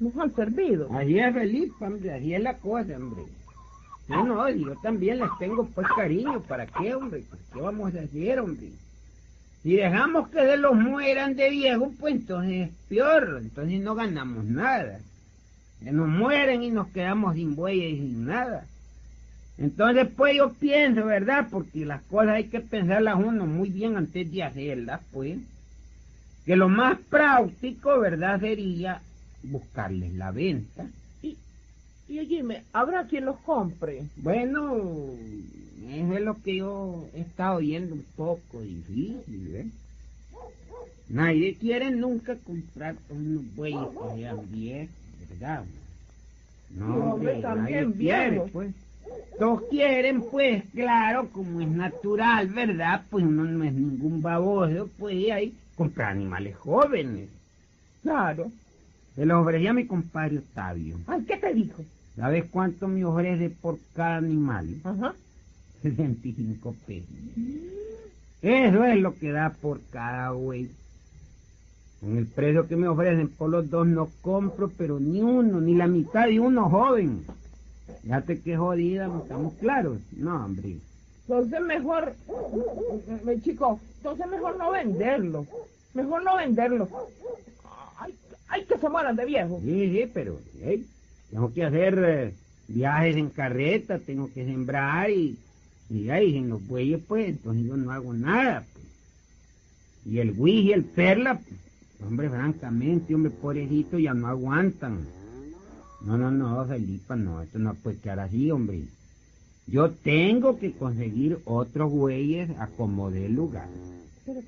[0.00, 0.88] nos han servido.
[0.92, 3.22] Así es, Felipe, hombre, así es la cosa, hombre.
[4.12, 6.42] No, no, yo también les tengo, pues, cariño.
[6.42, 7.25] ¿Para qué, hombre?
[7.31, 8.68] ¿Para qué vamos a hacer, hombre?
[9.62, 13.38] Si dejamos que se los mueran de viejo, pues entonces es peor.
[13.40, 14.98] Entonces no ganamos nada.
[15.81, 18.66] Nos mueren y nos quedamos sin bueyes y sin nada.
[19.59, 21.48] Entonces, pues yo pienso, ¿verdad?
[21.51, 25.38] Porque las cosas hay que pensarlas uno muy bien antes de hacerlas, pues.
[26.44, 28.40] Que lo más práctico, ¿verdad?
[28.40, 29.01] Sería
[29.42, 30.87] buscarles la venta.
[32.12, 34.03] Y oye, ¿habrá quien los compre?
[34.16, 34.83] Bueno,
[35.88, 39.66] eso es lo que yo he estado oyendo un poco difícil, ¿ves?
[41.09, 44.94] Nadie quiere nunca comprar unos bueyes que sean viejos,
[45.31, 45.64] ¿verdad?
[46.77, 48.75] No, hombre, hombre, también quiere, pues.
[49.38, 53.07] Todos quieren, pues, claro, como es natural, ¿verdad?
[53.09, 57.31] Pues uno no es ningún baboso, pues y ahí comprar animales jóvenes.
[58.03, 58.53] Claro.
[59.14, 60.98] Se los ofrecí a mi compadre Octavio.
[61.07, 61.83] Ay, ¿qué te dijo?
[62.16, 64.68] ¿Sabes cuánto me ofrece por cada animal?
[64.85, 65.14] Ajá.
[65.83, 67.09] 65 pesos.
[68.42, 70.70] Eso es lo que da por cada güey.
[72.01, 75.75] Con el precio que me ofrecen por los dos no compro, pero ni uno, ni
[75.75, 77.25] la mitad de uno joven.
[78.03, 79.98] Fíjate qué jodida, ¿no estamos claros.
[80.16, 80.79] No, hombre.
[81.29, 82.14] Entonces mejor,
[83.42, 85.46] chico, entonces mejor no venderlo.
[85.94, 86.88] Mejor no venderlo.
[87.98, 88.14] Ay,
[88.48, 89.61] ay, que se mueran de viejo.
[89.62, 90.38] Sí, sí, pero
[91.32, 92.34] tengo que hacer eh,
[92.68, 95.38] viajes en carreta, tengo que sembrar y,
[95.88, 98.66] y ahí en los bueyes, pues, entonces yo no hago nada.
[98.72, 98.84] pues.
[100.04, 101.58] Y el Wii y el Perla, pues,
[102.06, 104.98] hombre, francamente, hombre, pobrecito, ya no aguantan.
[106.04, 108.82] No, no, no, Felipa, no, esto no puede quedar así, hombre.
[109.66, 113.68] Yo tengo que conseguir otros güeyes a como dé lugar.
[114.26, 114.40] Pero,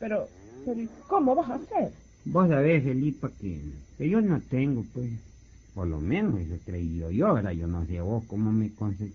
[0.00, 0.28] pero,
[0.64, 1.92] pero, ¿cómo vas a hacer?
[2.24, 3.60] Vos sabés, Felipa, que,
[3.96, 5.08] que yo no tengo, pues,
[5.74, 7.52] por lo menos eso he creído yo, ¿verdad?
[7.52, 9.12] Yo no sé vos cómo me conse-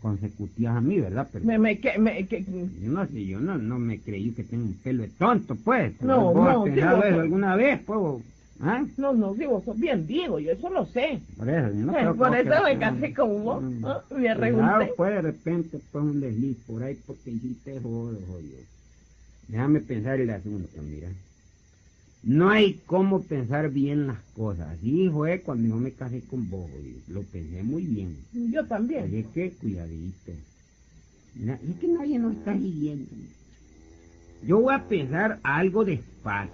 [0.00, 1.28] consecutías a mí, ¿verdad?
[1.32, 4.44] Pero Me, me, que, me, que, yo no sé, yo no, no me creí que
[4.44, 6.00] tengo un pelo de tonto, pues.
[6.02, 7.98] No, ¿Vos has no, pensado digo, eso alguna vez, pues?
[7.98, 8.22] vos?
[8.60, 8.84] ¿Ah?
[8.96, 11.20] no, no, digo, sos bien Diego, yo eso lo sé.
[11.36, 14.02] Por eso, yo no Eh, creo por vos eso me casé con vos, ¿ah?
[14.14, 14.92] Me pregunté.
[14.96, 18.58] pues de repente pues un desliz por ahí porque hiciste jodo, jodido.
[19.48, 21.08] Déjame pensar el asunto, mira.
[22.22, 24.68] No hay cómo pensar bien las cosas.
[24.68, 26.70] Así fue cuando yo me casé con vos.
[27.08, 28.16] Lo pensé muy bien.
[28.32, 29.04] Yo también.
[29.04, 30.32] Así que cuidadito.
[31.34, 33.10] Mira, es que nadie nos está siguiendo.
[34.44, 36.52] Yo voy a pensar algo despacio.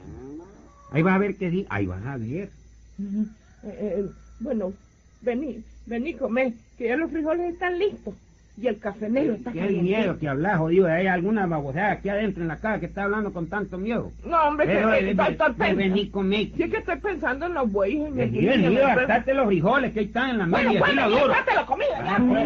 [0.91, 2.51] Ahí vas a ver que sí, ahí vas a ver.
[2.99, 3.27] Eh,
[3.65, 4.73] eh, bueno,
[5.21, 8.15] vení, vení, comé, que ya los frijoles están listos.
[8.61, 9.83] Y el café negro está Qué caliente.
[9.85, 10.89] miedo que hablas, jodido.
[10.89, 14.11] Hay alguna babosada aquí adentro en la casa que está hablando con tanto miedo.
[14.27, 16.57] No, hombre, que Pero, que- eh, pensando- conmigo.
[16.57, 18.01] Sí, es que estoy pensando en los bueyes.
[18.09, 20.79] en el vení, el- gastate los frijoles que ahí están en la Bueno, mesa y
[20.81, 21.33] bueno, así ya, duro.
[21.35, 22.43] trate la comida, ya, Ah, pues,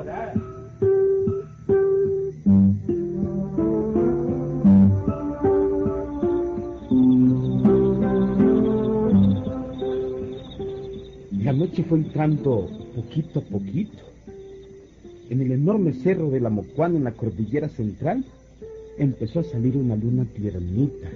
[0.00, 0.32] está.
[11.42, 14.11] La noche fue entrando poquito a poquito.
[15.32, 18.22] En el enorme cerro de la Mocuana, en la cordillera central,
[18.98, 21.08] empezó a salir una luna tiernita.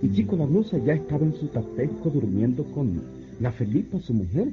[0.00, 0.48] Y Chico la
[0.78, 3.02] ya estaba en su tapesco durmiendo con
[3.38, 4.48] la Felipa, su mujer.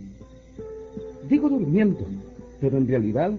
[1.29, 2.05] Digo durmiendo,
[2.59, 3.31] pero en realidad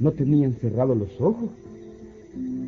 [0.00, 1.50] no tenía encerrados los ojos.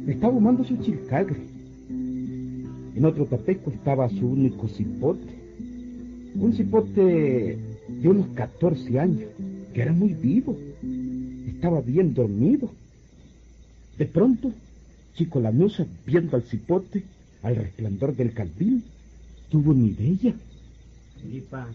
[0.06, 1.40] Estaba humando su chilcagre.
[1.88, 5.34] En otro tapesco estaba su único cipote.
[6.36, 9.28] Un cipote de unos 14 años,
[9.74, 10.56] que era muy vivo.
[11.60, 12.70] Estaba bien dormido.
[13.98, 14.50] De pronto,
[15.14, 17.04] Chico Lanusa, viendo al cipote,
[17.42, 18.82] al resplandor del candil,
[19.50, 20.34] tuvo una idea.
[21.20, 21.68] Felipa,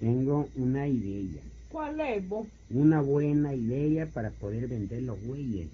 [0.00, 1.42] tengo una idea.
[1.68, 2.48] ¿Cuál es, vos?
[2.70, 5.68] Una buena idea para poder vender los bueyes.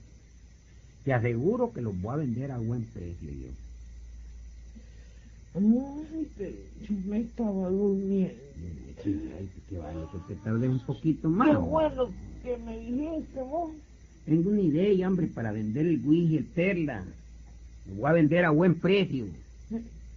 [1.06, 3.48] Te aseguro que los voy a vender a buen precio yo.
[5.58, 6.50] Ay, pero
[6.88, 8.34] yo me estaba durmiendo.
[9.02, 11.50] Sí, ay, que vale, que te tardes un poquito más.
[11.50, 12.08] Qué bueno
[12.42, 13.70] que me dijiste, vos.
[14.24, 17.04] Tengo una idea, hombre, para vender el Wii y el Perla.
[17.88, 19.26] Lo voy a vender a buen precio.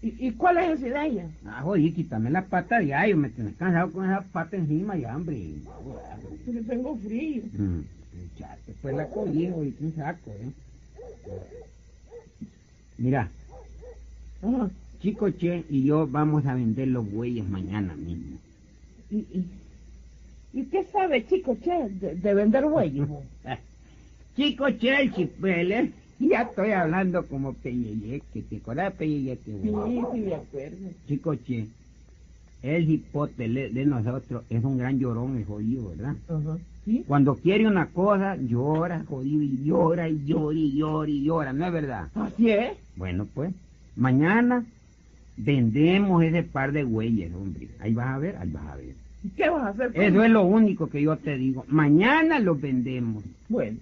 [0.03, 1.29] ¿Y, y cuál es esa idea?
[1.45, 5.15] Ah, joder, quítame la pata de gallo, me tenés cansado con esa pata encima ya,
[5.15, 5.39] hombre.
[6.45, 7.43] Porque tengo frío.
[7.53, 7.81] Mm,
[8.39, 10.51] Ya, después la cogió y un saco, ¿eh?
[12.97, 13.29] Mira,
[14.41, 14.69] Ajá.
[15.01, 18.37] Chico Che y yo vamos a vender los bueyes mañana mismo.
[19.09, 19.45] ¿Y, y,
[20.53, 23.07] ¿y qué sabe Chico Che de, de vender bueyes?
[24.35, 29.51] Chico Che, el chipele, ya estoy hablando como Peyeye, que te acuerdas de Peyeye que
[29.51, 30.77] Sí, sí, de acuerdo.
[31.07, 31.65] Chico Che,
[32.63, 36.15] el hipote le- de nosotros es un gran llorón, el jodido, ¿verdad?
[36.29, 36.57] Ajá.
[36.85, 37.03] ¿Sí?
[37.07, 41.65] Cuando quiere una cosa, llora, jodido, y llora, y llora, y llora, y llora, ¿no
[41.67, 42.07] es verdad?
[42.15, 42.71] Así es.
[42.95, 43.53] Bueno, pues,
[43.95, 44.63] mañana
[45.43, 47.67] vendemos ese par de güeyes, hombre.
[47.79, 48.95] Ahí vas a ver, ahí vas a ver.
[49.23, 49.91] ¿Y qué vas a hacer?
[49.93, 51.65] con- Eso es lo único que yo te digo.
[51.67, 53.23] Mañana los vendemos.
[53.49, 53.77] Bueno.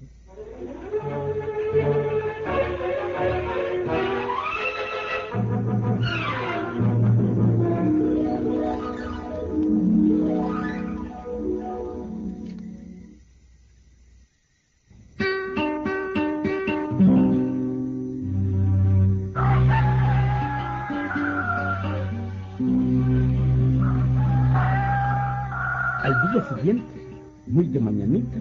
[27.59, 28.37] Muy de mañanita,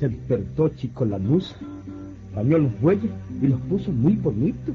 [0.00, 1.56] se despertó Chico Lanusa,
[2.34, 3.10] bañó los bueyes
[3.42, 4.74] y los puso muy bonitos.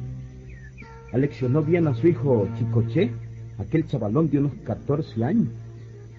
[1.11, 3.09] Aleccionó bien a su hijo Chicoche,
[3.57, 5.47] aquel chavalón de unos 14 años.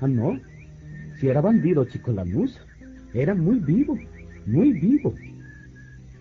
[0.01, 0.40] Ah, no,
[1.20, 2.59] si era bandido Chico Lanusa,
[3.14, 3.96] era muy vivo,
[4.44, 5.14] muy vivo.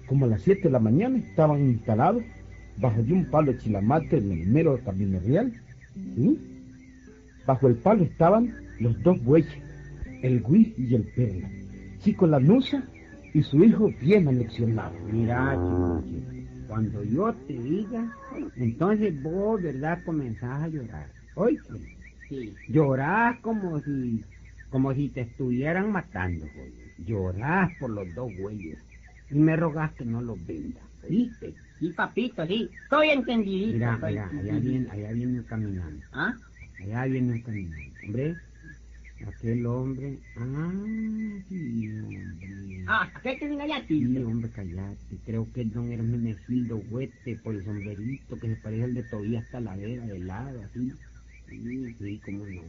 [0.05, 2.21] Como a las 7 de la mañana estaban instalados
[2.77, 5.51] bajo de un palo de chilamate en el mero camino real.
[6.15, 6.39] ¿sí?
[7.47, 9.70] Bajo el palo estaban los dos bueyes,
[10.21, 11.49] el Gui y el Perla.
[11.99, 12.83] Chico Lanusa
[13.33, 14.93] y su hijo bien aleccionado.
[15.11, 18.11] Mira, Chico Che, cuando yo te diga,
[18.57, 19.99] entonces vos, ¿verdad?
[20.05, 21.07] Comenzás a llorar.
[21.35, 21.59] Oye,
[22.29, 22.53] Sí.
[22.69, 24.23] llorás como si,
[24.69, 26.71] como si te estuvieran matando, joder.
[27.05, 28.77] Llorás por los dos güeyes.
[29.29, 30.83] Y me rogás que no los vendas.
[31.09, 31.53] ¿Viste?
[31.79, 32.69] Sí, papito, sí.
[32.83, 33.73] Estoy entendidito.
[33.73, 36.03] Mira, estoy mira, allá viene, allá viene caminando.
[36.13, 36.35] ¿Ah?
[36.79, 37.91] Allá viene un caminante.
[38.05, 38.35] Hombre,
[39.27, 40.17] aquel hombre.
[40.37, 40.71] Ah,
[41.49, 42.83] sí, hombre.
[42.87, 45.17] Ah, ¿qué te Sí, hombre, callate.
[45.25, 49.49] Creo que es don Hermenegildo Huete por el sombrerito que se parece al de Tobías
[49.51, 50.91] Talavera, de lado, así.
[51.49, 52.61] Sí, sí, cómo no.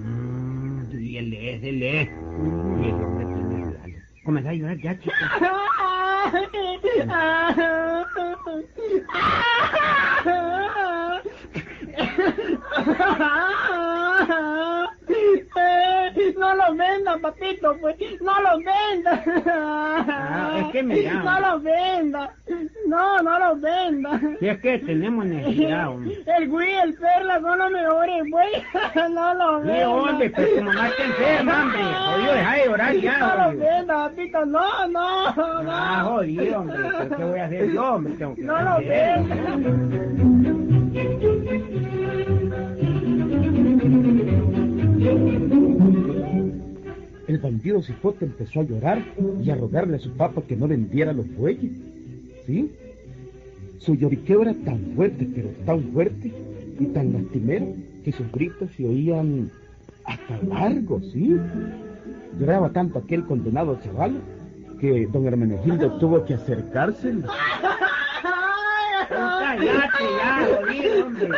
[0.00, 2.08] Ah, sí, él es, él es.
[2.08, 3.44] Y el hombre tiene.
[4.24, 4.98] Comenzá a llorar ya.
[16.44, 17.96] No lo venda, papito, pues.
[18.20, 19.24] No lo venda.
[19.46, 21.12] Ah, es que mira.
[21.24, 22.30] No lo venda.
[22.86, 24.20] No, no lo venda.
[24.38, 26.22] Si es que tenemos necesidad, hombre.
[26.26, 28.50] El güey, el perla son los mejores, güey.
[29.10, 29.88] No lo Sí, venda.
[29.90, 31.82] hombre, pero tu mamá está enferma, hombre.
[31.82, 33.64] Jodido, deja de llorar ya, No lo jodido.
[33.64, 34.44] venda, papito.
[34.46, 35.72] No, no, no.
[35.72, 36.76] Ah, jodido, hombre.
[36.98, 38.12] ¿Pero ¿Qué voy a hacer yo, hombre?
[38.14, 40.33] Tengo que No lo vender.
[47.82, 49.02] Cipote empezó a llorar
[49.42, 51.72] y a rogarle a su papá que no vendiera los bueyes.
[52.46, 52.70] ¿Sí?
[53.78, 56.32] Su lloriqueo era tan fuerte, pero tan fuerte
[56.78, 57.66] y tan lastimero
[58.04, 59.50] que sus gritos se oían
[60.04, 61.36] hasta largos, ¿sí?
[62.38, 64.20] Lloraba tanto aquel condenado chaval
[64.80, 67.14] que don Hermenegildo tuvo que acercarse.
[69.08, 71.28] Cállate ya, jodido, hombre.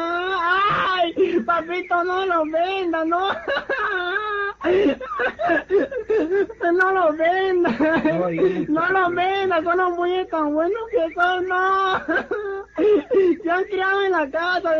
[1.44, 3.28] papito, no lo venda, no.
[6.72, 7.70] No lo venda.
[8.68, 12.00] No lo venda, son los muy tan buenos que son, no.
[13.42, 14.70] Se han criado en la casa.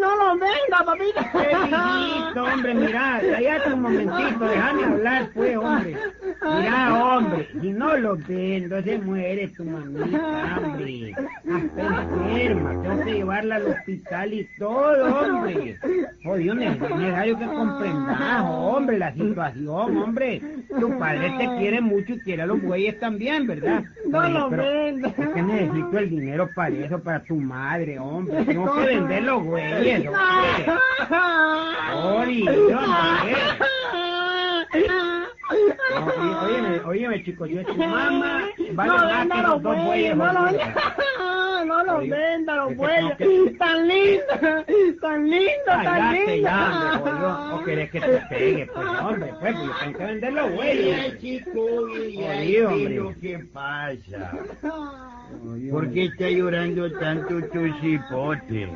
[0.00, 1.20] No lo venda, papito.
[1.32, 5.96] Qué viejito, hombre, mira, cállate un momentito, déjame hablar, pues, hombre.
[6.42, 11.14] Mira, hombre, si no lo vendo, se muere tu mamita, hombre.
[11.14, 15.78] Hasta enferma, tengo que llevarla al hospital y todo, hombre.
[16.24, 20.40] Jodido, ne- necesario que comprendas, hombre, la situación, hombre.
[20.68, 23.84] Tu padre te quiere mucho y quiere a los bueyes también, ¿verdad?
[24.08, 25.08] No Oye, lo venda.
[25.08, 28.44] Es que necesito el dinero para eso, para tu madre, hombre.
[28.46, 30.72] Tengo que vender los bueyes, hombre.
[32.02, 33.36] Ori, hombre.
[35.94, 40.16] No, oye- óyeme, óyeme, chico, yo tu mamá vale no los los dos bueyes.
[40.16, 40.24] bueyes, no
[41.64, 43.16] no lo Oye, venda los bueyes.
[43.18, 44.24] que- Tan lindo,
[45.00, 47.56] tan lindo, tan jodido.
[47.56, 48.66] ¿O querés que te pegue?
[48.66, 51.18] Pues, hombre, pues, pues yo tengo que vender los bueyes.
[51.20, 53.14] chico, hombre.
[53.20, 54.32] ¿qué pasa?
[55.70, 58.68] ¿Por qué está llorando tanto tu cipote?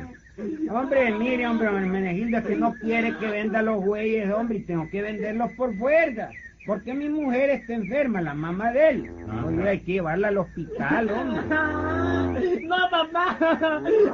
[0.69, 5.01] Hombre, mire, hombre, Hermenegildo, que no quiere que venda los bueyes, hombre, y tengo que
[5.01, 6.29] venderlos por fuerza.
[6.65, 9.11] Porque mi mujer está enferma, la mamá de él.
[9.45, 11.41] Oye, hay que llevarla al hospital, hombre.
[12.65, 13.37] No, papá,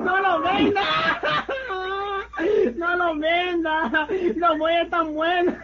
[0.03, 0.81] no lo venda.
[2.75, 4.07] No lo venda.
[4.35, 5.55] Los bueyes están buenos.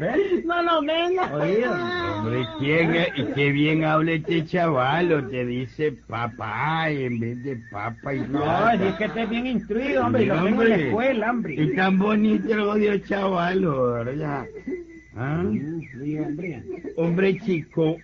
[0.00, 0.44] ¿Ves?
[0.44, 1.34] No lo venda.
[1.34, 1.72] Oído.
[2.18, 8.14] Hombre, qué, y qué bien habla este chaval, te dice papá en vez de papa
[8.14, 11.54] y No, es que esté bien instruido, hombre, y lo tengo en la escuela, hombre.
[11.54, 13.66] Y tan bonito el odio chaval,
[14.04, 14.46] ¿verdad?
[15.16, 15.42] ¿Ah?
[15.50, 16.62] Sí, hombre.
[16.96, 17.96] Hombre chico,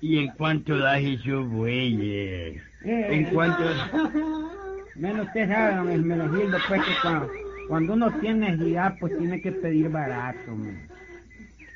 [0.00, 2.62] ¿y en cuánto das esos bueyes?
[2.84, 3.62] Eh, ¿En cuánto?
[4.94, 7.30] Menos usted sabe, don Hermenegildo, pues que cuando,
[7.68, 10.86] cuando uno tiene necesidad, pues tiene que pedir barato, hombre.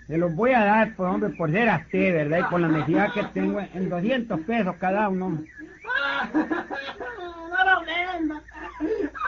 [0.07, 2.39] Se los voy a dar, pues, hombre, por ser así, ¿verdad?
[2.39, 5.43] Y por la necesidad que tengo en 200 pesos cada uno.
[6.31, 8.39] No lo.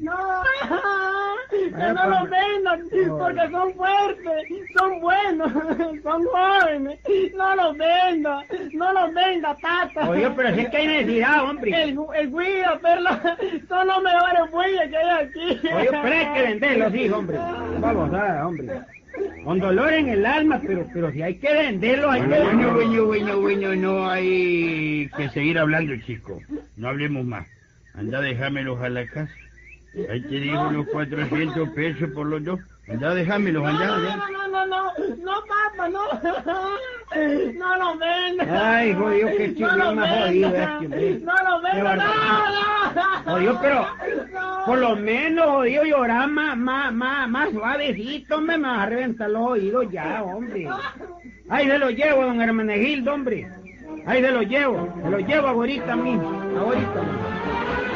[0.00, 0.42] No,
[1.76, 2.80] que no lo vendan
[3.18, 5.52] porque son fuertes, son buenos,
[6.02, 6.98] son jóvenes.
[7.36, 8.42] No lo venda,
[8.72, 10.08] no lo venda, tata.
[10.08, 11.82] Oye, pero si es que hay necesidad, hombre.
[11.82, 13.36] El, el guía, perla,
[13.68, 15.68] son los mejores bueyes que hay aquí.
[15.68, 17.38] Oye, pero hay que venderlos, sí, hombre.
[17.80, 18.80] Vamos a hombre.
[19.44, 22.74] Con dolor en el alma, pero, pero si hay que venderlos, hay que Bueno, bueno,
[22.76, 23.06] venderlos.
[23.06, 26.38] bueno, bueno, bueno, no hay que seguir hablando, chico.
[26.76, 27.46] No hablemos más.
[27.94, 29.32] Anda, déjamelos a la casa.
[30.10, 32.60] Ahí te digo los 400 pesos por los dos.
[32.88, 33.86] Anda, déjamelos, No, anda.
[33.86, 33.98] no,
[34.30, 34.92] no, no, no,
[35.24, 36.00] no, papá, no.
[37.54, 38.76] No lo venda.
[38.76, 41.20] Ay, jodido, qué chingón más jodido este.
[41.24, 42.94] No lo Qué venda, barbaridad.
[42.94, 43.32] no, no.
[43.32, 43.86] Jodido, pero
[44.34, 44.64] No.
[44.66, 49.30] por lo menos, jodido, llorar más, más, más, más suavecito, hombre, me va a reventar
[49.30, 50.68] los oídos ya, hombre.
[51.48, 53.48] Ahí se lo llevo, don Hermenegildo, hombre.
[54.04, 56.28] Ahí se lo llevo, se lo llevo ahorita mismo,
[56.60, 57.95] ahorita mismo.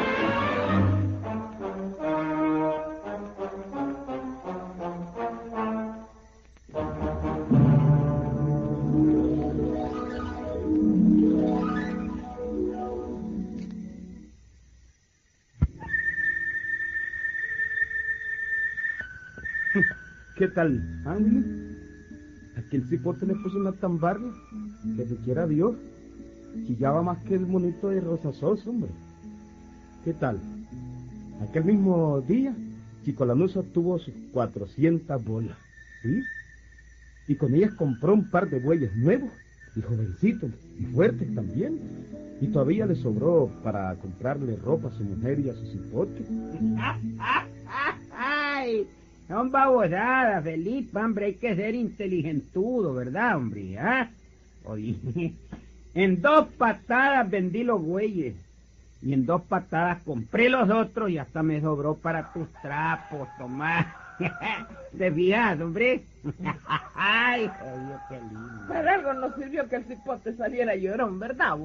[20.41, 21.77] ¿Qué tal, Ángel?
[22.57, 24.25] Aquel cipote le puso una tambarra.
[24.97, 25.77] Que se quiera Dios.
[26.67, 28.91] Chillaba más que el monito de Rosa Sos, hombre.
[30.03, 30.41] ¿Qué tal?
[31.47, 32.55] Aquel mismo día,
[33.05, 35.59] Chico Lanusa tuvo sus 400 bolas.
[36.01, 36.23] ¿Sí?
[37.29, 39.29] Y con ellas compró un par de bueyes nuevos
[39.77, 41.79] y jovencitos y fuertes también.
[42.41, 46.25] Y todavía le sobró para comprarle ropa a su mujer y a su cipote.
[48.17, 48.89] ¡Ay!
[49.31, 53.79] Son babosadas, Felipe, hombre, hay que ser inteligentudo, ¿verdad, hombre?
[53.79, 54.11] ¿Ah?
[54.65, 54.97] Oye,
[55.95, 58.35] en dos patadas vendí los bueyes
[59.01, 63.87] y en dos patadas compré los otros y hasta me sobró para tus trapos, Tomás.
[64.99, 66.03] ¿Te fijas, hombre?
[66.97, 68.67] ¡Ay, oye, qué lindo!
[68.67, 71.57] Para algo nos sirvió que el cipote saliera llorón, ¿verdad?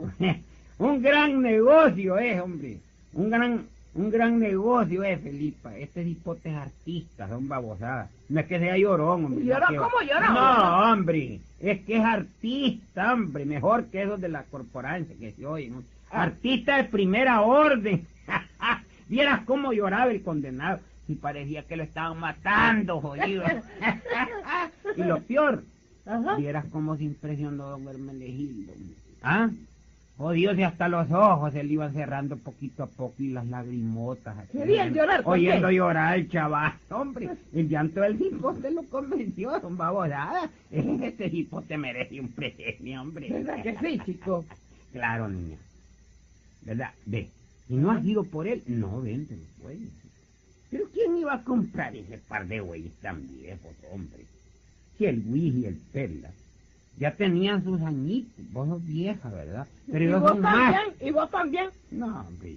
[0.78, 2.78] Un gran negocio es, hombre.
[3.13, 5.75] Un gran, un gran negocio es, Felipa.
[5.77, 8.09] Este cipote es artista, son babosadas.
[8.29, 9.43] No es que sea llorón, hombre.
[9.45, 10.33] Que- ¿Cómo llorón?
[10.33, 11.39] No, hombre.
[11.59, 13.45] Es que es artista, hombre.
[13.45, 15.73] Mejor que esos de la corporancia que se oyen.
[15.73, 15.83] ¿no?
[16.11, 16.23] Ah.
[16.23, 18.05] Artista de primera orden.
[19.07, 20.79] Vieras cómo lloraba el condenado.
[21.07, 23.43] Y parecía que lo estaban matando, jodido.
[24.97, 25.63] y lo peor,
[26.07, 26.35] Ajá.
[26.35, 28.73] Vieras cómo se impresionó don Hermenegildo.
[28.73, 29.57] hombre.
[30.18, 30.24] ¿Ah?
[30.24, 34.38] Jodidos y hasta los ojos se le iban cerrando poquito a poco y las lagrimotas.
[34.38, 35.47] así, Querían llorar, ¿por qué?
[35.47, 36.74] Oyendo llorar el chaval.
[36.89, 40.49] Hombre, el llanto del hipote lo convenció, son babosadas.
[40.72, 43.30] Este hipote merece un premio, hombre.
[43.30, 44.45] ¿Verdad que sí, chico?
[44.91, 45.57] Claro, niña.
[46.61, 46.91] ¿Verdad?
[47.05, 47.30] Ve.
[47.68, 49.89] Si no has ido por él, no vende los bueyes.
[50.70, 54.26] Pero ¿quién iba a comprar ese par de bueyes tan viejos, hombre?
[54.97, 56.32] Si el Luis y el Perla
[56.97, 59.67] ya tenían sus añitos, vos sos vieja, ¿verdad?
[59.91, 60.73] Pero ¿Y ellos vos son más.
[60.73, 61.07] también?
[61.07, 61.69] ¿Y vos también?
[61.91, 62.55] No, hombre.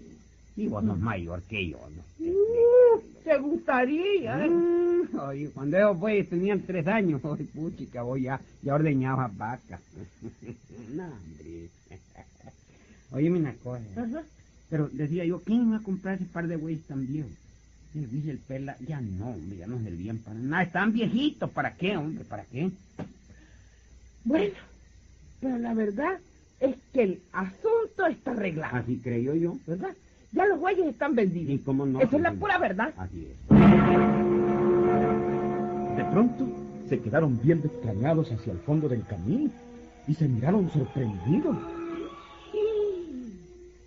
[0.57, 2.27] Y vos sos mayor que yo, ¿no?
[2.27, 4.45] Uh, ¿Te gustaría?
[4.45, 4.49] eh?
[4.51, 9.81] Mm, Oye, cuando esos bueyes tenían tres años, oye, puchica, vos ya, ya ordeñabas vacas.
[10.95, 11.69] no, hombre.
[13.13, 13.83] Oye, una cosa.
[13.97, 14.23] Ajá.
[14.71, 17.33] Pero decía yo, ¿quién va a comprar ese par de bueyes tan viejos?
[17.95, 20.63] El Luis el Perla, ya no, hombre, ya no servían para nada.
[20.65, 22.23] Están viejitos, ¿para qué, hombre?
[22.25, 22.71] ¿Para qué?
[24.25, 24.55] Bueno,
[25.41, 26.19] pero la verdad
[26.61, 29.57] es que el asunto está arreglado, Así creyó yo.
[29.67, 29.95] ¿verdad?
[30.33, 31.51] Ya los bueyes están vendidos.
[31.51, 32.01] ¿Y cómo no?
[32.01, 32.93] Esa es la pura verdad.
[32.97, 33.49] Así es.
[35.97, 36.47] De pronto
[36.89, 39.51] se quedaron viendo extrañados hacia el fondo del camino
[40.07, 41.57] y se miraron sorprendidos.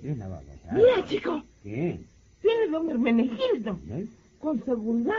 [0.01, 0.41] ¿Qué es la?
[0.73, 1.99] Mira, chico, ¿Qué?
[2.41, 3.77] tiene don Hermenegildo.
[3.89, 4.05] ¿Eh?
[4.39, 5.13] Con seguridad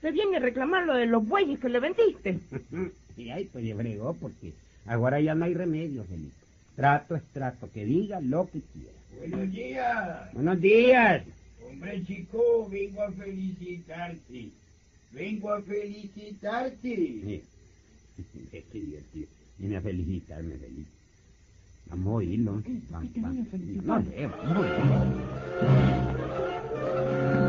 [0.00, 2.38] te viene a reclamar lo de los bueyes que le vendiste.
[3.16, 4.52] Y ahí pues le fregó porque
[4.84, 6.34] ahora ya no hay remedio, Felipe.
[6.74, 8.92] Trato es trato, que diga lo que quiera.
[9.18, 10.32] Buenos días.
[10.34, 11.24] Buenos días.
[11.66, 14.50] Hombre chico, vengo a felicitarte.
[15.12, 16.96] Vengo a felicitarte.
[16.96, 17.42] Sí.
[18.52, 19.26] Es que divertido.
[19.58, 20.90] Viene a felicitarme, Felipe.
[21.86, 22.62] Vamos a oírlo.
[22.90, 23.46] Vamos, vamos.
[23.84, 24.60] No sé, vamos a
[27.00, 27.45] oírlo.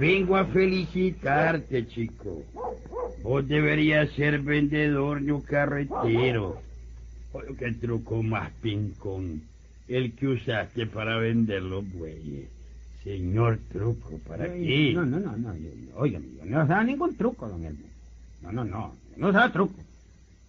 [0.00, 2.42] Vengo a felicitarte, chico.
[3.22, 6.60] Vos deberías ser vendedor de un carretero.
[7.32, 9.42] Oye, qué truco más pincón.
[9.88, 12.48] El que usaste para vender los bueyes.
[13.04, 14.92] Señor truco, ¿para qué?
[14.94, 16.06] No, no, no, no.
[16.06, 17.86] yo- no usaba ningún truco, don Elmo.
[18.42, 18.94] No, no, no.
[19.16, 19.74] No usaba truco.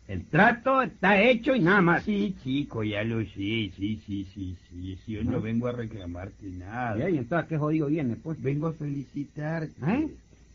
[0.08, 2.04] El trato está hecho y nada más.
[2.04, 3.30] Sí, chico, ya lo sé.
[3.36, 4.97] Sí, sí, sí, sí.
[5.06, 5.41] sí, Yo no ¿No?
[5.41, 7.10] vengo a reclamarte nada.
[7.10, 8.41] ¿Y entonces qué jodido viene, pues?
[8.41, 9.74] Vengo a felicitarte.
[9.88, 10.08] ¿Eh?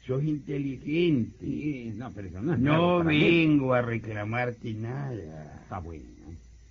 [0.06, 1.36] Sos inteligente.
[1.40, 3.18] Sí, no, pero eso no es No mí.
[3.18, 5.60] vengo a reclamarte nada.
[5.62, 6.04] Está bueno.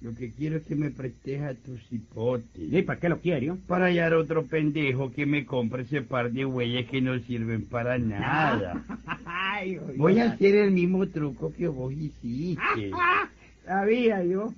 [0.06, 2.46] Lo que quiero es que me prestes a tu cipote.
[2.62, 3.48] ¿Y para qué lo quiere?
[3.48, 3.58] yo?
[3.66, 7.98] Para hallar otro pendejo que me compre ese par de huellas que no sirven para
[7.98, 8.84] nada.
[9.26, 9.80] Ay.
[9.98, 12.92] Voy a hacer el mismo truco que vos hiciste.
[13.66, 14.54] Sabía yo.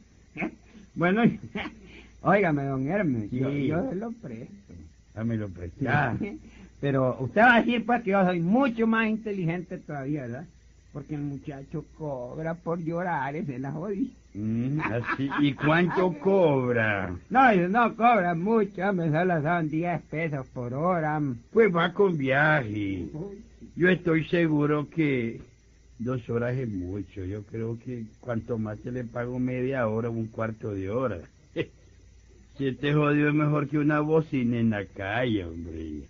[0.95, 1.21] Bueno,
[2.23, 3.67] óigame, don Hermes, yo, Sí.
[3.67, 4.73] yo se lo presto.
[5.15, 6.17] Dámelo prestar.
[6.81, 10.45] Pero usted va a decir, pues, que yo soy mucho más inteligente todavía, ¿verdad?
[10.91, 14.11] Porque el muchacho cobra por llorar, ese la jodí.
[14.38, 15.29] Mm, así.
[15.39, 17.15] ¿Y cuánto cobra?
[17.31, 21.19] No, no cobran mucho, me solo son 10 pesos por hora.
[21.51, 23.07] Pues va con viaje.
[23.75, 25.41] Yo estoy seguro que
[25.97, 27.25] dos horas es mucho.
[27.25, 31.17] Yo creo que cuanto más se le pago media hora, un cuarto de hora.
[32.57, 36.01] Si este jodido es mejor que una bocina en la calle, hombre.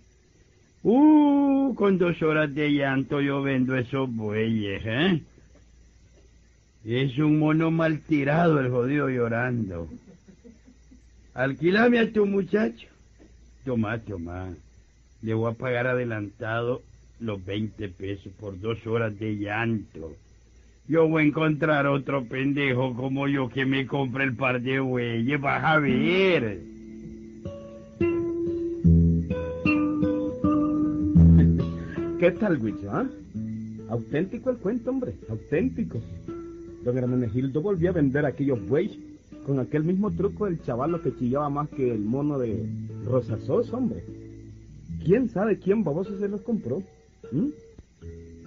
[0.82, 5.22] Uh, con dos horas de llanto yo vendo esos bueyes, ¿eh?
[6.84, 9.88] Es un mono mal tirado el jodido llorando.
[11.34, 12.88] Alquilame a tu muchacho.
[13.64, 14.48] Toma, toma.
[15.22, 16.82] Le voy a pagar adelantado
[17.20, 20.14] los 20 pesos por dos horas de llanto.
[20.86, 25.40] Yo voy a encontrar otro pendejo como yo que me compre el par de bueyes.
[25.40, 26.60] Vas a ver.
[32.18, 33.06] ¿Qué tal, Huicho, ah?
[33.90, 36.00] Auténtico el cuento, hombre, auténtico.
[36.88, 38.96] Don Hermenegildo volvió a vender aquellos bueyes
[39.44, 42.66] con aquel mismo truco del chavalo que chillaba más que el mono de
[43.04, 44.02] Rosasos, hombre.
[45.04, 46.82] ¿Quién sabe quién baboso se los compró?
[47.30, 47.48] ¿Mm?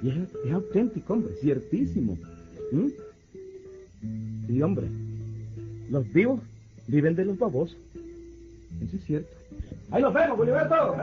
[0.01, 2.17] Y es, auténtico, hombre, ciertísimo.
[2.71, 2.87] ¿Mm?
[4.49, 4.87] Y, hombre,
[5.91, 6.39] los vivos
[6.87, 7.77] viven de los babosos.
[8.81, 9.29] Eso es cierto.
[9.91, 10.95] Ahí nos vemos, Boliberto.